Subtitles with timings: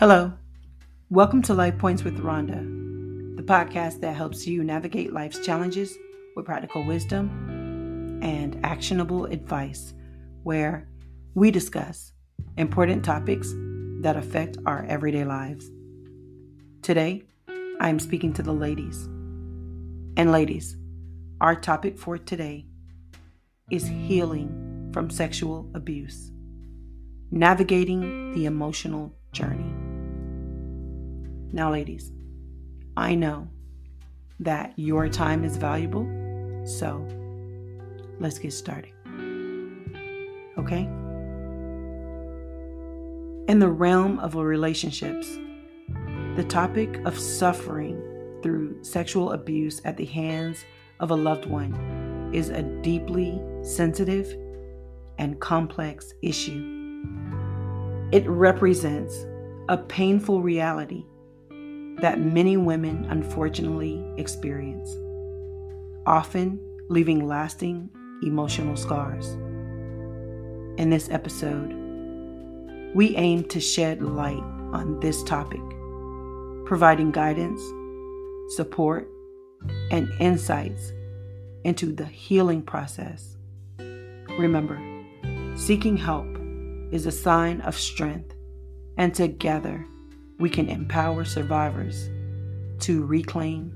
[0.00, 0.32] Hello.
[1.10, 2.56] Welcome to Life Points with Ronda,
[3.36, 5.94] the podcast that helps you navigate life's challenges
[6.34, 9.92] with practical wisdom and actionable advice,
[10.42, 10.88] where
[11.34, 12.14] we discuss
[12.56, 13.52] important topics
[14.00, 15.70] that affect our everyday lives.
[16.80, 17.24] Today,
[17.78, 19.04] I am speaking to the ladies.
[20.16, 20.78] And, ladies,
[21.42, 22.64] our topic for today
[23.70, 26.32] is healing from sexual abuse,
[27.30, 29.69] navigating the emotional journey.
[31.52, 32.12] Now, ladies,
[32.96, 33.48] I know
[34.38, 36.06] that your time is valuable,
[36.64, 37.06] so
[38.18, 38.92] let's get started.
[40.58, 40.88] Okay?
[43.48, 45.26] In the realm of relationships,
[46.36, 48.00] the topic of suffering
[48.42, 50.64] through sexual abuse at the hands
[51.00, 54.36] of a loved one is a deeply sensitive
[55.18, 56.78] and complex issue.
[58.12, 59.26] It represents
[59.68, 61.04] a painful reality
[62.00, 64.88] that many women unfortunately experience,
[66.06, 67.88] often leaving lasting
[68.22, 69.28] emotional scars.
[70.78, 71.74] In this episode,
[72.94, 74.42] we aim to shed light
[74.72, 75.60] on this topic,
[76.64, 77.60] providing guidance,
[78.56, 79.08] support,
[79.90, 80.92] and insights
[81.64, 83.36] into the healing process.
[83.78, 84.80] Remember,
[85.54, 86.26] seeking help
[86.92, 88.34] is a sign of strength,
[88.96, 89.86] and together
[90.40, 92.08] we can empower survivors
[92.80, 93.72] to reclaim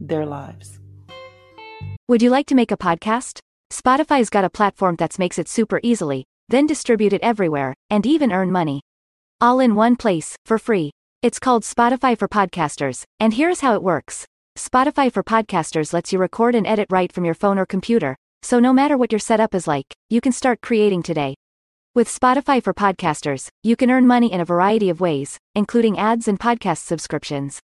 [0.00, 0.80] their lives.
[2.08, 3.40] Would you like to make a podcast?
[3.70, 8.32] Spotify's got a platform that makes it super easily, then distribute it everywhere, and even
[8.32, 8.80] earn money.
[9.40, 10.90] All in one place, for free.
[11.20, 16.18] It's called Spotify for Podcasters, and here's how it works Spotify for Podcasters lets you
[16.18, 19.54] record and edit right from your phone or computer, so no matter what your setup
[19.54, 21.34] is like, you can start creating today.
[21.98, 26.28] With Spotify for Podcasters, you can earn money in a variety of ways, including ads
[26.28, 27.58] and podcast subscriptions.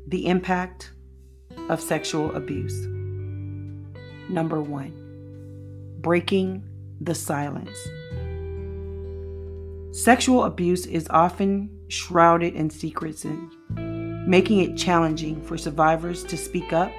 [0.09, 0.91] the impact
[1.69, 2.85] of sexual abuse.
[4.27, 4.91] Number 1.
[6.01, 6.65] Breaking
[6.99, 7.77] the silence.
[9.91, 13.37] Sexual abuse is often shrouded in secrecy,
[14.25, 16.89] making it challenging for survivors to speak up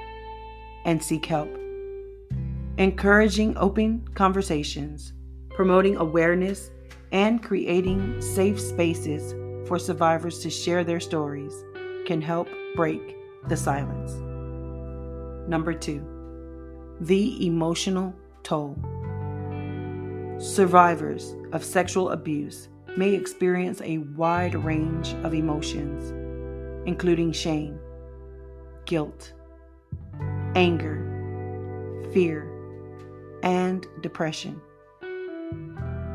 [0.85, 1.49] and seek help.
[2.77, 5.15] Encouraging open conversations,
[5.49, 6.71] promoting awareness,
[7.13, 9.33] and creating safe spaces
[9.67, 11.65] for survivors to share their stories
[12.05, 13.17] can help break
[13.49, 14.13] the silence.
[15.49, 16.07] Number two,
[17.01, 18.77] the emotional toll.
[20.39, 26.11] Survivors of sexual abuse may experience a wide range of emotions,
[26.87, 27.79] including shame,
[28.85, 29.33] guilt,
[30.55, 32.49] anger, fear,
[33.43, 34.61] and depression.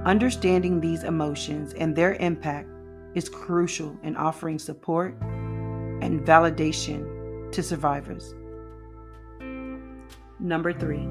[0.06, 2.70] Understanding these emotions and their impact
[3.16, 8.36] is crucial in offering support and validation to survivors.
[10.40, 11.08] Number three,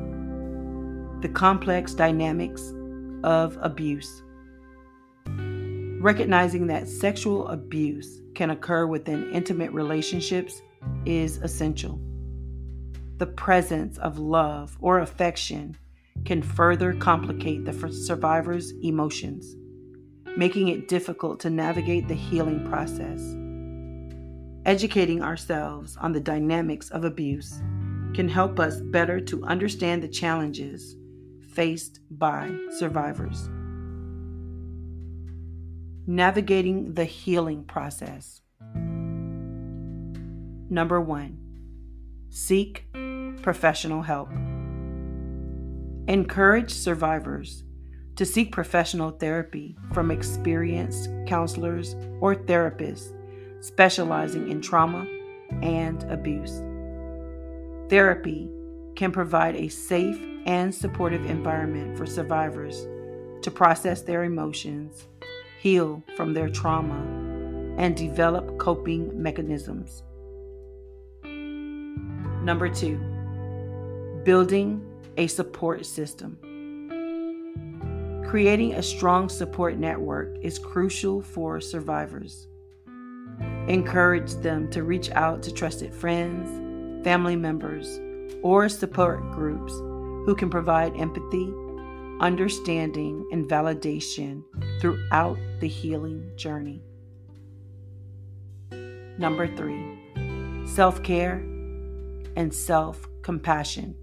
[1.21, 2.73] the complex dynamics
[3.25, 4.23] of abuse.
[6.01, 10.61] Recognizing that sexual abuse can occur within intimate relationships
[11.07, 11.99] is essential.
[13.17, 15.75] The presence of love or affection
[16.27, 19.57] can further complicate the survivor's emotions,
[20.37, 23.23] making it difficult to navigate the healing process.
[24.67, 27.63] Educating ourselves on the dynamics of abuse
[28.13, 30.95] can help us better to understand the challenges
[31.41, 33.49] faced by survivors
[36.07, 38.41] navigating the healing process.
[40.69, 41.39] Number one,
[42.31, 42.87] seek
[43.43, 44.31] professional help.
[46.09, 47.65] Encourage survivors
[48.15, 53.13] to seek professional therapy from experienced counselors or therapists
[53.61, 55.07] specializing in trauma
[55.63, 56.63] and abuse.
[57.89, 58.49] Therapy
[58.95, 62.87] can provide a safe and supportive environment for survivors
[63.43, 65.07] to process their emotions
[65.61, 67.01] heal from their trauma,
[67.79, 70.03] and develop coping mechanisms.
[72.43, 72.99] Number two,
[74.25, 74.83] building
[75.17, 76.39] a support system.
[78.29, 82.49] Creating a strong support network is crucial for survivors.
[83.69, 88.01] Encourage them to reach out to trusted friends, family members,
[88.43, 89.73] or support groups
[90.27, 91.53] who can provide empathy
[92.21, 94.43] understanding, and validation
[94.81, 96.83] throughout the healing journey.
[99.19, 99.99] Number three,
[100.67, 101.43] self care,
[102.37, 103.95] and self compassion.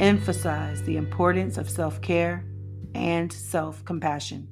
[0.00, 2.44] Emphasize the importance of self care
[2.94, 4.48] and self compassion.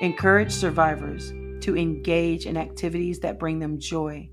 [0.00, 4.28] Encourage survivors to engage in activities that bring them joy.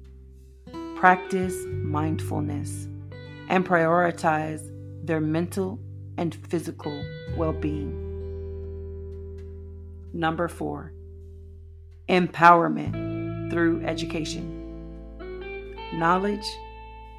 [0.95, 2.87] Practice mindfulness
[3.49, 4.61] and prioritize
[5.05, 5.79] their mental
[6.17, 7.03] and physical
[7.35, 8.03] well being.
[10.13, 10.93] Number four,
[12.09, 15.75] empowerment through education.
[15.93, 16.45] Knowledge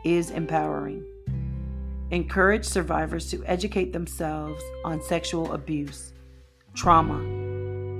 [0.04, 1.04] is empowering.
[2.10, 6.12] Encourage survivors to educate themselves on sexual abuse,
[6.74, 7.18] trauma,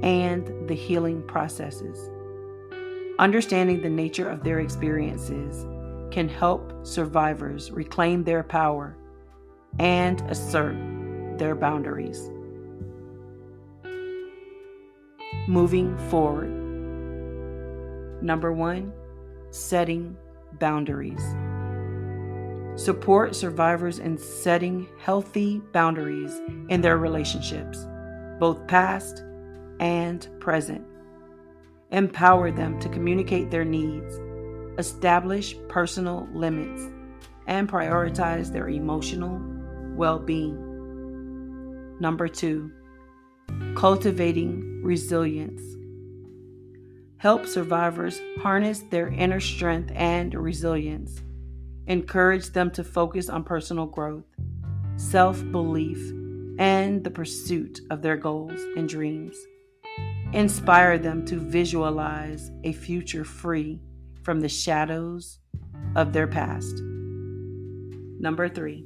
[0.02, 2.10] and the healing processes.
[3.18, 5.66] Understanding the nature of their experiences
[6.10, 8.96] can help survivors reclaim their power
[9.78, 10.76] and assert
[11.38, 12.30] their boundaries.
[15.46, 16.50] Moving forward.
[18.22, 18.92] Number one,
[19.50, 20.16] setting
[20.58, 21.22] boundaries.
[22.74, 27.86] Support survivors in setting healthy boundaries in their relationships,
[28.38, 29.24] both past
[29.80, 30.84] and present.
[31.90, 34.20] Empower them to communicate their needs,
[34.78, 36.82] establish personal limits,
[37.46, 39.40] and prioritize their emotional
[39.98, 40.56] well being.
[42.00, 42.70] Number two,
[43.74, 45.60] cultivating resilience.
[47.18, 51.20] Help survivors harness their inner strength and resilience.
[51.88, 54.24] Encourage them to focus on personal growth,
[54.96, 55.98] self belief,
[56.60, 59.36] and the pursuit of their goals and dreams.
[60.32, 63.80] Inspire them to visualize a future free
[64.22, 65.40] from the shadows
[65.96, 66.82] of their past.
[68.20, 68.84] Number three,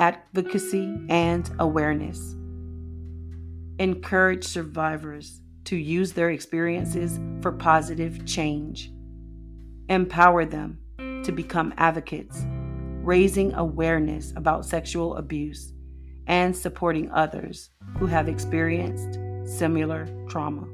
[0.00, 2.34] advocacy and awareness.
[3.78, 8.90] Encourage survivors to use their experiences for positive change.
[9.90, 10.78] Empower them
[11.22, 12.46] to become advocates,
[13.02, 15.74] raising awareness about sexual abuse
[16.26, 17.68] and supporting others
[17.98, 20.66] who have experienced similar trauma.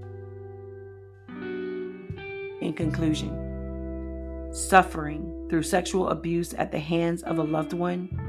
[2.61, 8.26] In conclusion, suffering through sexual abuse at the hands of a loved one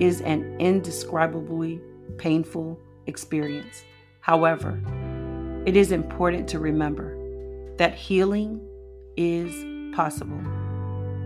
[0.00, 1.80] is an indescribably
[2.18, 3.84] painful experience.
[4.20, 4.80] However,
[5.66, 7.16] it is important to remember
[7.76, 8.60] that healing
[9.16, 10.40] is possible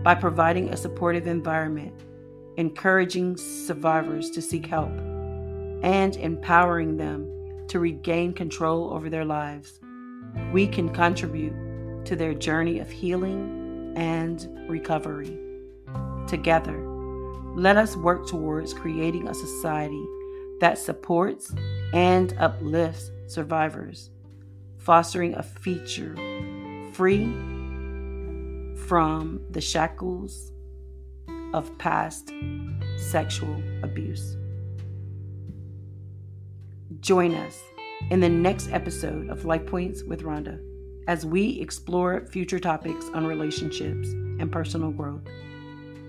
[0.03, 1.93] by providing a supportive environment,
[2.57, 4.91] encouraging survivors to seek help,
[5.83, 7.27] and empowering them
[7.67, 9.79] to regain control over their lives.
[10.51, 11.53] We can contribute
[12.05, 15.37] to their journey of healing and recovery.
[16.27, 16.90] Together,
[17.55, 20.05] let us work towards creating a society
[20.61, 21.53] that supports
[21.93, 24.09] and uplifts survivors,
[24.77, 26.15] fostering a future
[26.93, 27.25] free
[28.87, 30.51] from the shackles
[31.53, 32.31] of past
[32.97, 34.37] sexual abuse.
[37.01, 37.59] Join us
[38.09, 40.59] in the next episode of Life Points with Ronda
[41.07, 44.07] as we explore future topics on relationships
[44.39, 45.27] and personal growth.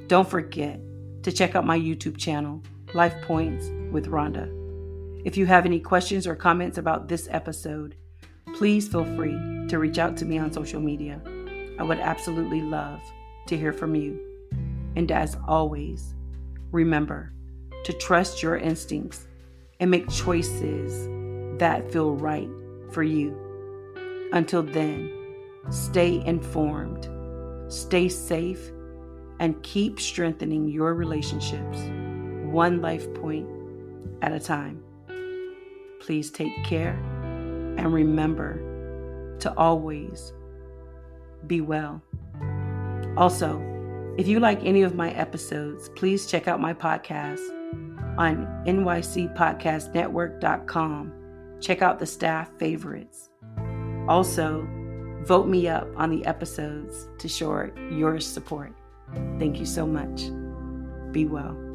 [0.06, 0.80] Don't forget
[1.22, 2.62] to check out my YouTube channel,
[2.94, 4.48] Life Points with Ronda.
[5.24, 7.94] If you have any questions or comments about this episode,
[8.54, 9.38] please feel free
[9.68, 11.20] to reach out to me on social media.
[11.78, 13.00] I would absolutely love
[13.46, 14.18] to hear from you.
[14.96, 16.14] And as always,
[16.70, 17.32] remember
[17.84, 19.26] to trust your instincts
[19.80, 21.08] and make choices
[21.58, 22.48] that feel right
[22.90, 23.36] for you.
[24.32, 25.10] Until then,
[25.70, 27.08] stay informed,
[27.72, 28.70] stay safe,
[29.40, 31.78] and keep strengthening your relationships
[32.52, 33.48] one life point
[34.20, 34.82] at a time.
[36.00, 36.94] Please take care
[37.78, 40.32] and remember to always
[41.46, 42.00] be well.
[43.16, 43.60] Also,
[44.18, 47.40] if you like any of my episodes, please check out my podcast
[48.18, 51.12] on nycpodcastnetwork.com.
[51.60, 53.30] Check out the staff favorites.
[54.08, 54.68] Also,
[55.24, 58.74] vote me up on the episodes to show your support.
[59.38, 60.30] Thank you so much.
[61.12, 61.71] Be well.